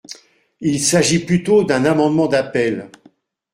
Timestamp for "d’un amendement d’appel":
1.63-2.89